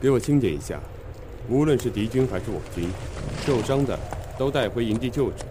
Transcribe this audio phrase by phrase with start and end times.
[0.00, 0.80] 给我清点一下，
[1.48, 2.88] 无论是敌军还是我军，
[3.44, 3.98] 受伤的
[4.38, 5.44] 都带回营地救治，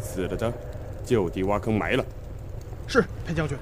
[0.00, 0.52] 死了的
[1.04, 2.04] 就地挖坑埋了。
[2.86, 3.56] 是，裴将军。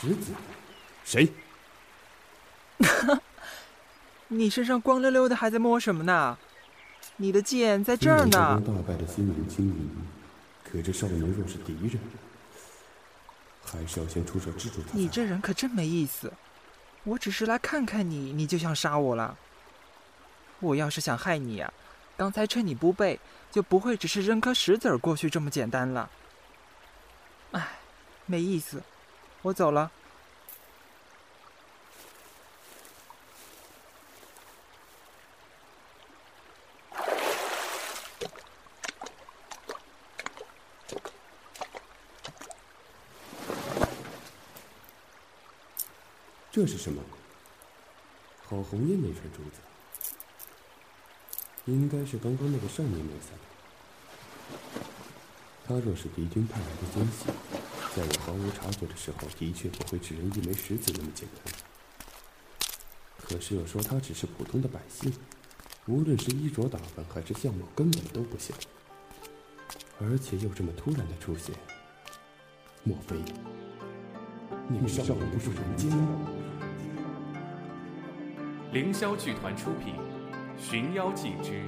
[0.00, 0.32] 石子，
[1.04, 1.30] 谁？
[4.28, 6.38] 你身上光溜溜的，还在摸什么呢？
[7.16, 8.62] 你的剑在这儿呢。
[8.66, 9.90] 大败的心明轻盈，
[10.64, 12.00] 可这少年若是敌人，
[13.62, 14.88] 还是要先出手制住他。
[14.92, 16.32] 你这人可真没意思！
[17.04, 19.36] 我只是来看看你，你就想杀我了？
[20.60, 21.70] 我要是想害你啊，
[22.16, 23.20] 刚才趁你不备，
[23.50, 26.08] 就不会只是扔颗石子儿过去这么简单了。
[27.50, 27.68] 哎，
[28.24, 28.82] 没意思。
[29.42, 29.90] 我走了。
[46.52, 47.00] 这是什么？
[48.46, 49.60] 好红艳那串珠子，
[51.66, 53.38] 应该是刚刚那个少年留下的。
[55.66, 57.26] 他若是敌军派来的奸细。
[57.94, 61.52] 在我毫无察觉的时候，的确不会只扔一枚石子那么简单。
[63.16, 65.12] 可是又说他只是普通的百姓，
[65.86, 68.56] 无论是衣着打扮还是相貌，根本都不像。
[70.00, 71.54] 而且又这么突然的出现，
[72.84, 73.16] 莫非
[74.68, 75.90] 你们少不住人间？
[78.72, 79.94] 凌霄剧团出品，
[80.58, 81.64] 《寻妖记之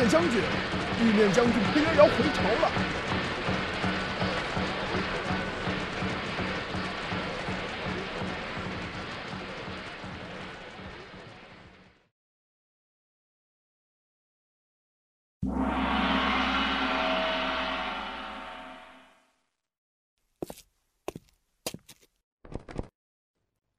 [0.00, 0.40] 面将军，
[0.98, 2.72] 玉面将军裴元尧回朝了。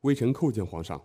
[0.01, 1.03] 微臣叩见皇上。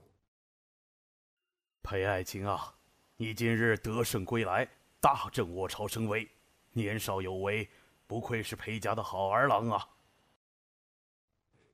[1.82, 2.74] 裴爱卿啊，
[3.16, 4.68] 你今日得胜归来。
[5.00, 6.28] 大振我朝声威，
[6.72, 7.68] 年少有为，
[8.06, 9.88] 不愧是裴家的好儿郎啊！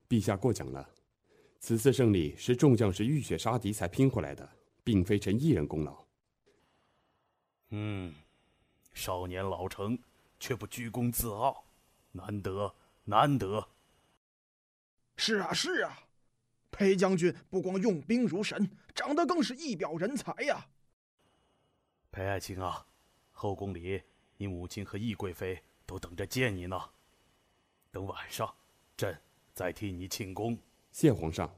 [0.09, 0.91] 陛下过奖了，
[1.59, 4.49] 此次胜利是众将士浴血杀敌才拼回来的，
[4.85, 6.05] 并非臣一人功劳。
[7.71, 8.15] 嗯，
[8.93, 9.99] 少年老成，
[10.39, 11.65] 却不居功自傲，
[12.11, 12.75] 难得
[13.05, 13.67] 难得。
[15.17, 15.99] 是啊是啊，
[16.71, 20.67] 裴将军不光用兵如神，长得更是一表人才呀！
[22.11, 22.87] 裴爱卿啊！
[23.43, 24.01] 后宫里，
[24.37, 26.81] 你母亲和懿贵妃都等着见你呢。
[27.91, 28.55] 等晚上，
[28.97, 29.21] 朕
[29.53, 30.57] 再替你庆功。
[30.93, 31.53] 谢皇上。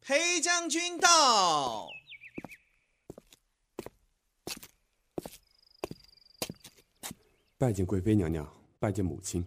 [0.00, 1.88] 裴将军到。
[7.58, 8.48] 拜见贵妃娘娘，
[8.78, 9.44] 拜见母亲。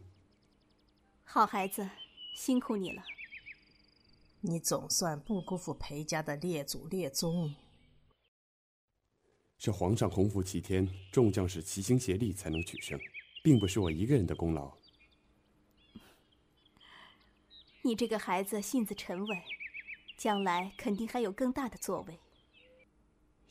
[1.24, 1.90] 好孩子。
[2.38, 3.03] 辛苦你了，
[4.42, 7.56] 你总算不辜负裴家的列祖列宗。
[9.57, 12.98] 是皇上洪福齐天，众将士齐心协力才能取胜，
[13.44, 14.72] 并不是我一个人的功劳。
[17.81, 19.42] 你这个孩子性子沉稳，
[20.16, 22.19] 将来肯定还有更大的作为。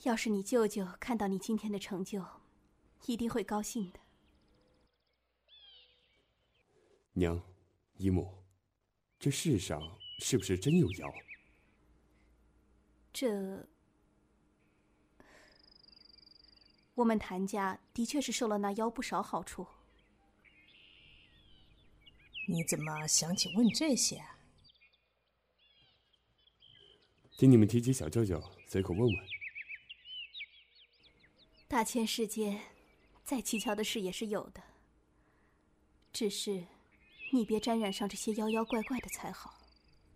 [0.04, 2.24] 要是你舅舅看到你今天的成就，
[3.06, 3.98] 一定会高兴的。
[7.14, 7.42] 娘，
[7.96, 8.35] 姨母。
[9.26, 9.82] 这世上
[10.20, 11.14] 是不是真有妖？
[13.12, 13.66] 这，
[16.94, 19.66] 我们谭家的确是受了那妖不少好处。
[22.46, 24.18] 你怎么想起问这些？
[24.18, 24.38] 啊
[27.36, 29.26] 听你们提起小舅舅，随口问问。
[31.66, 32.60] 大千世界，
[33.24, 34.62] 再蹊跷的事也是有的。
[36.12, 36.68] 只是，
[37.30, 39.58] 你别沾染上这些妖妖怪怪的才好。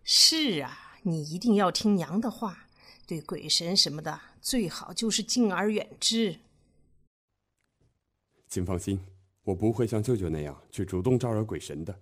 [0.03, 2.67] 是啊，你一定要听娘的话，
[3.05, 6.39] 对鬼神什么的，最好就是敬而远之。
[8.47, 8.99] 请放心，
[9.43, 11.97] 我不会像舅舅那样去主动招惹鬼神的。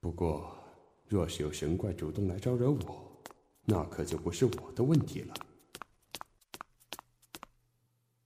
[0.00, 0.56] 不过，
[1.06, 3.22] 若是有神怪主动来招惹我，
[3.64, 5.34] 那可就不是我的问题了。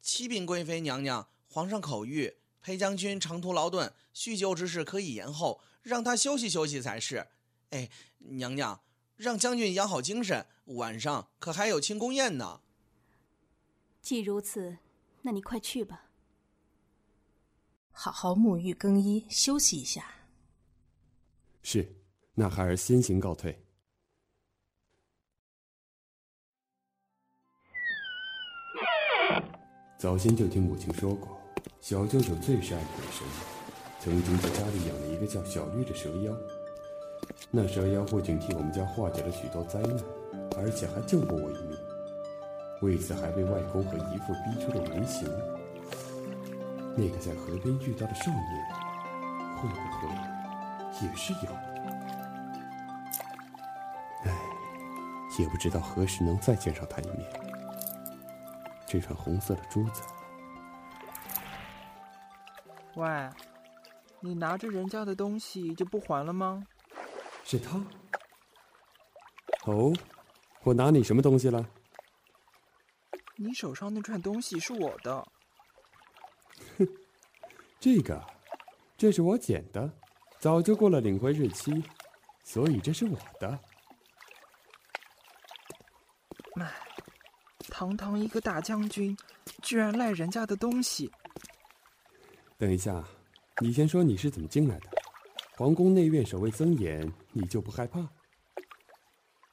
[0.01, 7.29] 启禀贵妃娘娘，皇上口谕，裴将军长途劳顿，叙旧之事可以延后，让他休息休息才是。
[7.71, 8.83] 哎，娘娘，
[9.17, 12.61] 让将军养好精神，晚上可还有庆功宴呢。
[14.03, 14.79] 既如此，
[15.23, 16.11] 那你快去吧。
[17.93, 20.15] 好好沐浴更衣，休息一下。
[21.63, 21.97] 是，
[22.35, 23.65] 那孩儿先行告退。
[29.99, 31.40] 早先就听母亲说过，
[31.81, 33.27] 小舅舅最是爱鬼神，
[34.01, 36.33] 曾经在家里养了一个叫小绿的蛇妖。
[37.51, 39.97] 那蛇妖不仅替我们家化解了许多灾难，
[40.57, 41.77] 而且还救过我一命。
[42.83, 45.29] 为此还被外公和姨父逼出了原形。
[46.97, 48.41] 那个在河边遇到的少年，
[49.57, 50.09] 会不会
[51.03, 51.53] 也是妖？
[54.25, 54.33] 唉，
[55.39, 57.27] 也不知道何时能再见上他一面。
[58.87, 60.03] 这串红色的珠子，
[63.01, 63.31] 喂，
[64.21, 66.63] 你拿着人家的东西就不还了吗？
[67.45, 67.83] 是他。
[69.65, 69.91] 哦，
[70.65, 71.67] 我拿你什么东西了？
[73.37, 75.27] 你手上那串东西是我的。
[76.77, 76.87] 哼，
[77.79, 78.23] 这个，
[78.99, 79.91] 这是我捡的，
[80.39, 81.83] 早就过了领回日期，
[82.45, 83.59] 所以这是我的。
[86.57, 86.71] 唉，
[87.71, 89.17] 堂堂一个大将军，
[89.63, 91.11] 居然赖人家的东西。
[92.61, 93.03] 等一下，
[93.63, 94.91] 你先说你是怎么进来的？
[95.57, 98.07] 皇宫内院守卫森严，你就不害怕？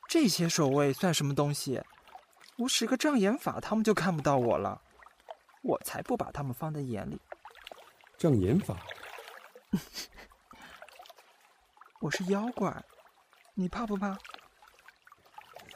[0.10, 1.82] 这些守卫算什么东西？
[2.58, 4.82] 我使个障眼法，他们就看不到我了。
[5.64, 7.18] 我才不把他们放在眼里。
[8.18, 8.78] 障眼法？
[12.02, 12.84] 我是妖怪，
[13.54, 14.18] 你怕不怕？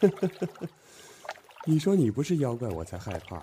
[1.65, 3.41] 你说你不是妖怪，我才害怕。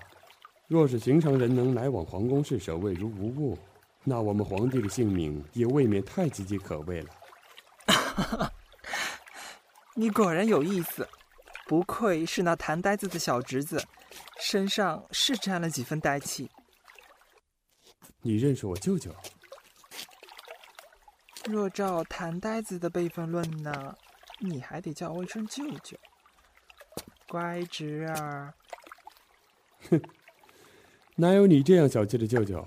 [0.67, 3.57] 若是寻常人能来往皇宫视守卫如无物，
[4.03, 7.09] 那我们皇帝的性命也未免太岌岌可危了。
[9.95, 11.07] 你果然有意思，
[11.67, 13.83] 不愧是那谭呆子的小侄子，
[14.39, 16.49] 身上是沾了几分呆气。
[18.21, 19.13] 你认识我舅舅？
[21.45, 23.95] 若照谭呆子的辈分论呢，
[24.39, 25.97] 你还得叫我一声舅舅。
[27.27, 28.53] 乖侄儿。
[29.89, 30.01] 哼，
[31.15, 32.65] 哪有你这样小气的舅舅？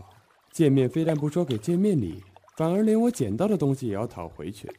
[0.53, 2.23] 见面非但不说给见面礼，
[2.57, 4.71] 反而连我捡到的东西也要讨回去。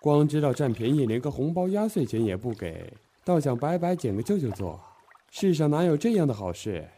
[0.00, 4.82] 光知道占便宜，连个红包压岁钱也不给，倒想白白捡个舅舅做。
[5.30, 6.88] 世上哪有这样的好事？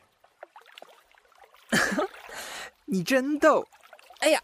[2.86, 3.66] 你真逗！
[4.20, 4.42] 哎呀，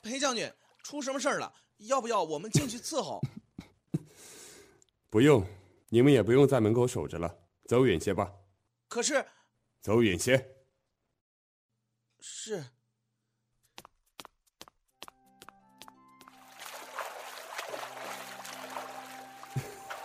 [0.00, 0.48] 裴将军，
[0.84, 1.52] 出什么事儿了？
[1.78, 3.20] 要不要我们进去伺候？
[5.10, 5.44] 不用，
[5.88, 7.34] 你们也不用在门口守着了，
[7.66, 8.30] 走远些吧。
[8.88, 9.24] 可是，
[9.80, 10.61] 走远些。
[12.22, 12.62] 是。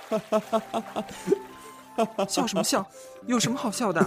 [0.09, 1.05] 哈哈哈哈
[2.15, 2.25] 哈！
[2.25, 2.83] 笑什么笑？
[3.27, 4.01] 有什么好笑的？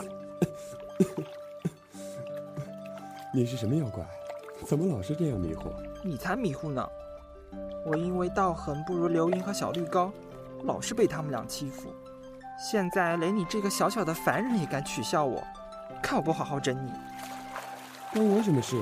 [3.32, 4.04] 你是什么妖怪？
[4.66, 5.70] 怎么老是这样迷糊？
[6.02, 6.84] 你才迷糊呢！
[7.86, 10.12] 我因为道行不如刘英和小绿高，
[10.64, 11.94] 老是被他们俩欺负。
[12.58, 15.46] 现在连你这个小小的凡人也敢取笑我，
[16.02, 16.92] 看我不好好整你！
[18.12, 18.76] 关我什么事？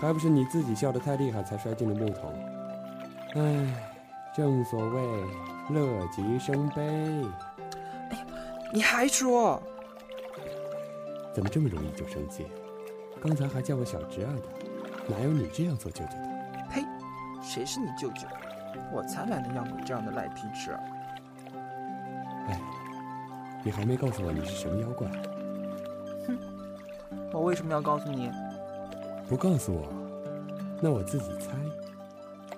[0.00, 2.32] 还不是你自己笑得太厉害才摔进了木桶。
[3.36, 3.66] 唉，
[4.34, 5.02] 正所谓
[5.70, 6.82] 乐极生悲。
[8.10, 8.26] 哎呀，
[8.72, 9.62] 你还说？
[11.32, 12.46] 怎么这么容易就生气？
[13.20, 14.42] 刚才还叫我小侄儿的，
[15.06, 16.66] 哪有你这样做舅舅的？
[16.68, 16.84] 呸！
[17.40, 18.26] 谁是你舅舅？
[18.92, 20.80] 我才懒得要你这样的赖皮侄儿。
[22.48, 22.60] 哎，
[23.62, 25.08] 你还没告诉我你是什么妖怪？
[26.26, 26.38] 哼，
[27.32, 28.30] 我为什么要告诉你？
[29.32, 29.88] 不告诉我，
[30.78, 31.52] 那我自己猜。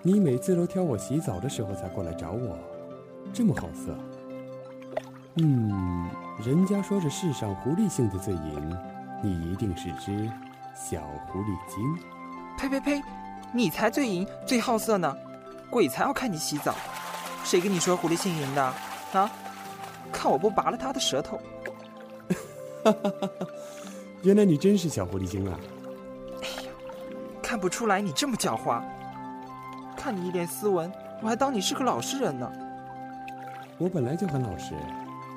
[0.03, 2.59] 你每次都挑我洗澡的时候才过来找我，
[3.33, 3.97] 这么好色。
[5.37, 6.11] 嗯，
[6.45, 8.77] 人家说这世上狐狸性子最淫，
[9.23, 10.29] 你一定是只
[10.75, 11.79] 小狐狸精。
[12.59, 13.01] 呸呸呸！
[13.53, 15.17] 你才最淫最好色呢，
[15.71, 16.75] 鬼才要看你洗澡。
[17.45, 18.75] 谁跟你说狐狸性淫的？
[19.13, 19.31] 啊？
[20.11, 21.39] 看我不拔了他的舌头！
[24.23, 25.57] 原来你真是小狐狸精啊！
[27.55, 28.83] 看不出来你这么狡猾。
[29.97, 30.91] 看你一脸斯文，
[31.23, 32.51] 我还当你是个老实人呢。
[33.79, 34.75] 我本来就很老实，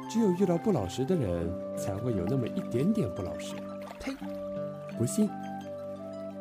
[0.09, 1.47] 只有遇到不老实的人，
[1.77, 3.53] 才会有那么一点点不老实。
[3.99, 4.15] 呸！
[4.97, 5.29] 不信？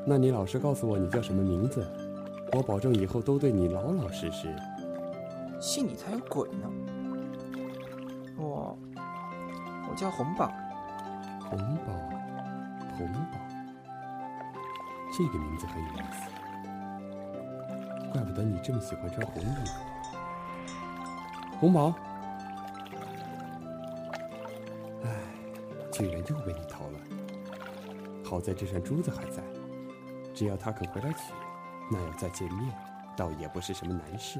[0.06, 1.86] 那你老实告诉我你叫什么名字，
[2.52, 4.56] 我保证以后都对你老老实实。
[5.60, 6.70] 信你才有鬼呢！
[8.38, 8.78] 我，
[9.90, 10.50] 我叫红宝。
[11.50, 11.92] 红宝，
[12.96, 13.38] 红宝，
[15.16, 16.28] 这个名字很有意思。
[18.12, 19.72] 怪不得你这么喜欢穿红衣服。
[21.58, 21.94] 红毛，
[25.02, 25.08] 唉，
[25.90, 27.00] 竟然又被你偷了。
[28.22, 29.42] 好在这串珠子还在，
[30.34, 31.32] 只要他肯回来取，
[31.90, 32.70] 那要再见面，
[33.16, 34.38] 倒也不是什么难事。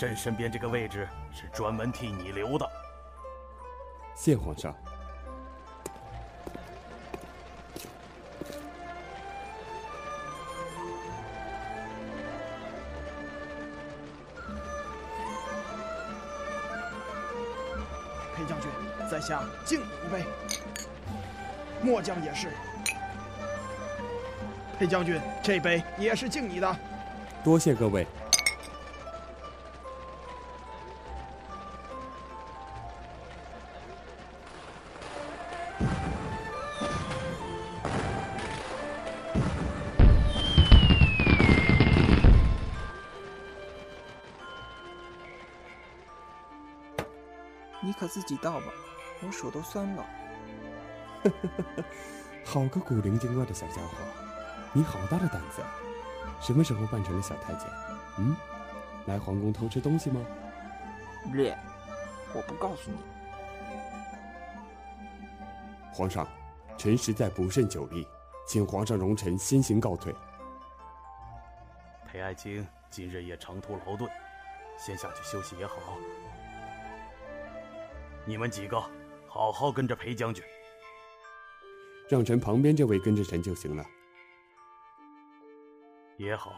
[0.00, 2.66] 朕身边这个位置是专门替你留的。
[4.14, 4.74] 谢皇上。
[18.34, 18.70] 裴将军，
[19.10, 20.24] 在下敬你一杯。
[21.82, 22.48] 末将也是。
[24.78, 26.76] 裴将军，这杯也是敬你的。
[27.44, 28.06] 多谢各位。
[48.00, 48.72] 可自己倒吧，
[49.20, 50.06] 我手都酸了。
[52.42, 53.98] 好个古灵精怪的小家伙，
[54.72, 55.62] 你好大的胆子！
[56.40, 57.68] 什么时候扮成了小太监？
[58.16, 58.34] 嗯，
[59.04, 60.18] 来皇宫偷吃东西吗？
[61.30, 61.54] 略，
[62.32, 62.96] 我不告诉你。
[65.92, 66.26] 皇上，
[66.78, 68.08] 臣实在不胜酒力，
[68.46, 70.14] 请皇上容臣先行告退。
[72.10, 74.10] 裴爱卿今日也长途劳顿，
[74.78, 75.74] 先下去休息也好。
[78.26, 78.80] 你们几个
[79.26, 80.44] 好好跟着裴将军，
[82.08, 83.84] 让臣旁边这位跟着臣就行了。
[86.16, 86.52] 也好，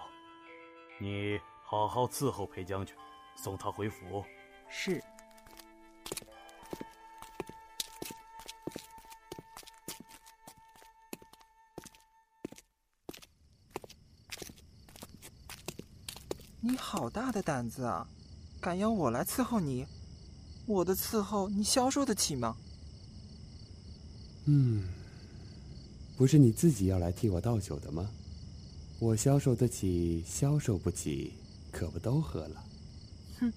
[1.00, 2.94] 你好好伺候裴将军，
[3.36, 4.24] 送他回府。
[4.68, 5.02] 是。
[16.60, 18.06] 你好大的胆子啊！
[18.60, 19.86] 敢要我来伺候你？
[20.66, 22.56] 我的伺候你消受得起吗？
[24.46, 24.84] 嗯，
[26.16, 28.08] 不是你自己要来替我倒酒的吗？
[28.98, 31.32] 我消受得起，消受不起，
[31.72, 32.64] 可不都喝了？
[33.40, 33.52] 哼，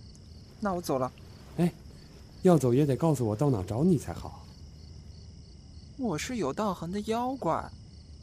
[0.59, 1.11] 那我走了。
[1.57, 1.71] 哎，
[2.41, 4.45] 要走也得告诉我到哪找你才好。
[5.97, 7.71] 我是有道行的妖怪，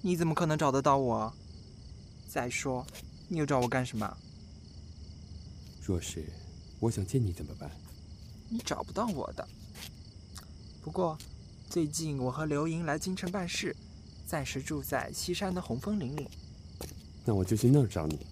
[0.01, 1.33] 你怎么可能找得到我？
[2.29, 2.85] 再说，
[3.29, 4.17] 你又找我干什么？
[5.85, 6.25] 若是
[6.81, 7.71] 我想见你怎么办？
[8.53, 9.49] 你找不到我的。
[10.83, 11.17] 不过，
[11.71, 13.75] 最近我和刘莹来京城办事，
[14.27, 16.29] 暂时住在西山的红枫林里。
[17.25, 18.27] 那我就去那儿找你。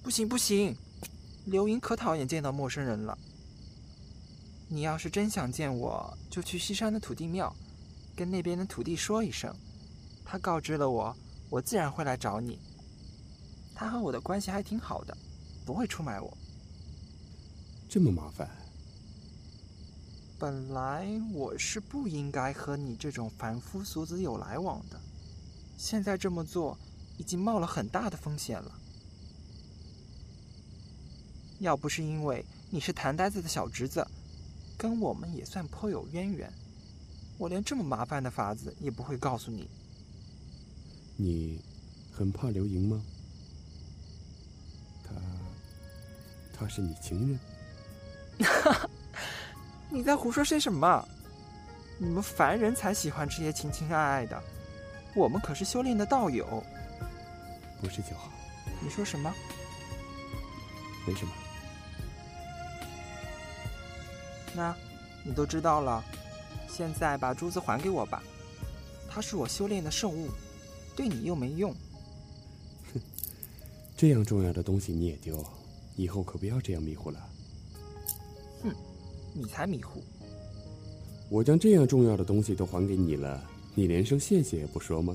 [0.00, 0.76] 不行不行，
[1.46, 3.18] 刘莹可讨厌见到陌生人了。
[4.68, 7.52] 你要是真想见我，就去西山的土地庙，
[8.14, 9.52] 跟那边的土地说一声，
[10.24, 11.16] 他告知了我，
[11.50, 12.60] 我自然会来找你。
[13.74, 15.16] 他和我的关系还挺好的，
[15.66, 16.38] 不会出卖我。
[17.88, 18.48] 这么麻烦？
[20.44, 25.00] 本来我是不应该和你这种凡夫俗子有来往的，
[25.78, 26.76] 现在这么做
[27.16, 28.70] 已经冒了很大的风险了。
[31.60, 34.06] 要不是因为你是谭呆子的小侄子，
[34.76, 36.52] 跟我们也算颇有渊源，
[37.38, 39.66] 我连这么麻烦的法子也不会告诉你。
[41.16, 41.58] 你
[42.12, 43.02] 很怕刘盈吗？
[45.02, 45.14] 他，
[46.52, 47.40] 他是你情人？
[49.94, 51.08] 你在胡说些什么？
[51.98, 54.42] 你们凡人才喜欢这些情情爱爱的，
[55.14, 56.64] 我们可是修炼的道友。
[57.80, 58.28] 不是就好。
[58.82, 59.32] 你说什么？
[61.06, 61.32] 没什么。
[64.52, 64.74] 那，
[65.22, 66.02] 你都知道了。
[66.68, 68.20] 现在把珠子还给我吧，
[69.08, 70.28] 它是我修炼的圣物，
[70.96, 71.72] 对你又没用。
[72.92, 73.00] 哼，
[73.96, 75.46] 这样重要的东西你也丢，
[75.94, 77.28] 以后可不要这样迷糊了。
[78.64, 78.74] 哼，
[79.34, 80.02] 你才迷糊。
[81.28, 83.42] 我将这样重要的东西都还给你了，
[83.74, 85.14] 你连声谢谢也不说吗？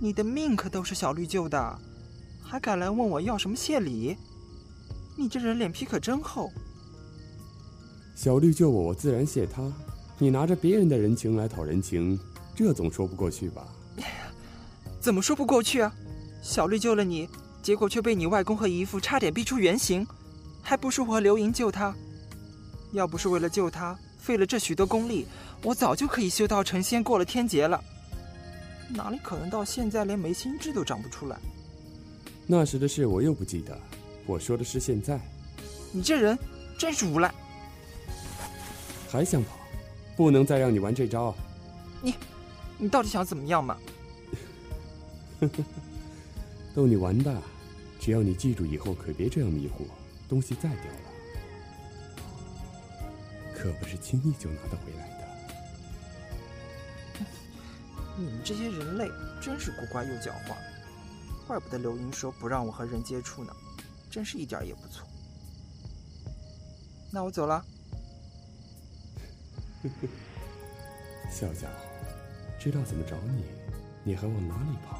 [0.00, 1.78] 你的命可都是小绿救的，
[2.42, 4.16] 还敢来问我要什么谢礼？
[5.18, 6.50] 你这人脸皮可真厚。
[8.14, 9.70] 小绿救我，我自然谢他。
[10.18, 12.18] 你拿着别人的人情来讨人情，
[12.54, 13.66] 这总说不过去吧？
[15.00, 15.92] 怎么说不过去啊？
[16.42, 17.28] 小绿救了你，
[17.62, 20.06] 结果却被你外公和姨父差点逼出原形，
[20.62, 21.94] 还不是我和刘莹救他？
[22.92, 25.26] 要不是为了救他，费了这许多功力，
[25.62, 27.82] 我早就可以修道成仙，过了天劫了。
[28.88, 31.38] 哪里可能到现在连眉心痣都长不出来？
[32.46, 33.78] 那时的事我又不记得，
[34.26, 35.20] 我说的是现在。
[35.92, 36.38] 你这人
[36.78, 37.32] 真是无赖！
[39.08, 39.56] 还想跑？
[40.16, 41.34] 不能再让你玩这招！
[42.02, 42.14] 你，
[42.76, 43.76] 你到底想怎么样嘛？
[46.74, 47.40] 逗你玩的，
[48.00, 49.86] 只要你记住以后可别这样迷糊，
[50.28, 51.09] 东西再掉了，
[53.60, 55.26] 可不是轻易就拿得回来的。
[58.16, 59.06] 你们这些人类
[59.38, 60.56] 真是古怪又狡猾，
[61.46, 63.54] 怪不得刘英说不让我和人接触呢，
[64.10, 65.06] 真是一点也不错。
[67.12, 67.62] 那我走了。
[71.30, 71.74] 小家伙，
[72.58, 73.44] 知道怎么找你，
[74.04, 74.99] 你还往哪里跑？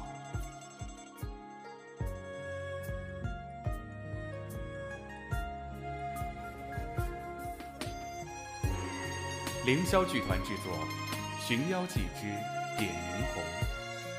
[9.63, 10.73] 凌霄剧团制作
[11.47, 12.23] 《寻妖记之
[12.79, 13.43] 点霓虹》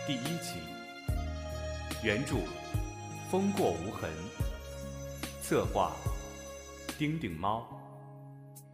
[0.06, 0.60] 第一集，
[2.00, 2.36] 原著
[3.28, 4.08] 风过无痕，
[5.40, 5.96] 策划
[6.96, 7.66] 丁丁猫，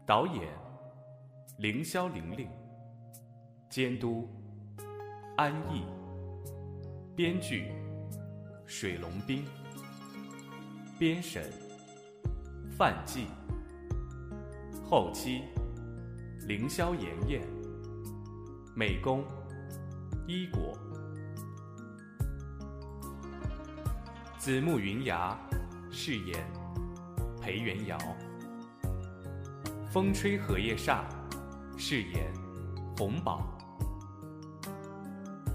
[0.05, 0.47] 导演
[1.57, 2.47] 凌霄玲玲，
[3.71, 4.29] 监督
[5.39, 5.87] 安逸，
[7.17, 7.73] 编剧
[8.67, 9.43] 水龙冰，
[10.99, 11.51] 编审
[12.77, 13.27] 范季，
[14.85, 15.45] 后期。
[16.49, 17.47] 凌霄妍妍，
[18.75, 19.23] 美工。
[20.27, 20.75] 一果，
[24.39, 25.39] 紫木云崖。
[25.91, 26.43] 饰演
[27.39, 27.99] 裴元瑶，
[29.91, 31.03] 风吹荷叶煞。
[31.77, 32.33] 饰演
[32.97, 33.47] 红宝，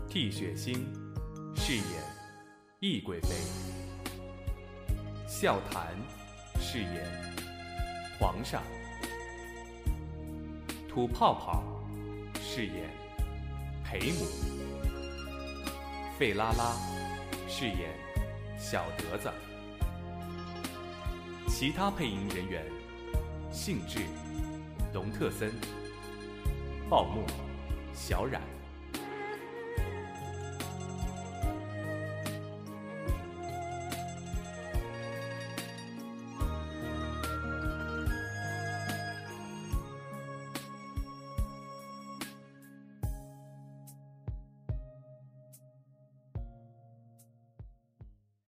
[0.07, 0.75] 替雪星。
[1.55, 1.85] 饰演
[2.81, 3.29] 懿贵妃，
[5.27, 5.87] 笑谈。
[6.59, 7.03] 饰演
[8.19, 8.61] 皇上。
[10.93, 11.63] 吐泡泡
[12.39, 12.87] 饰演
[13.83, 14.27] 裴母，
[16.19, 16.75] 费拉拉
[17.47, 17.89] 饰演
[18.59, 19.31] 小德子，
[21.47, 22.63] 其他配音人员：
[23.51, 24.01] 兴致、
[24.93, 25.51] 龙特森、
[26.87, 27.23] 鲍默、
[27.91, 28.52] 小冉。